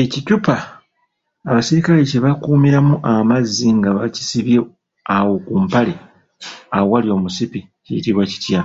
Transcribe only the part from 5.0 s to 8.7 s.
awo ku mpale awali omusipi kiyitibwa kitya?